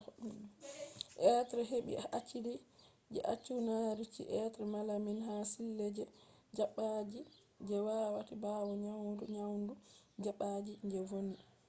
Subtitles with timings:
[1.57, 2.53] be hebi acidi
[3.13, 4.15] je cyanuric
[4.55, 6.03] be malamine ha sille je
[6.57, 7.21] dabbaji
[7.67, 9.73] je waati bawo nyamugo nyamdu
[10.23, 11.37] dabbaji je vonni